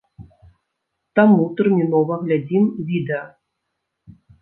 Таму 1.19 1.45
тэрмінова 1.61 2.19
глядзім 2.25 2.63
відэа! 2.91 3.25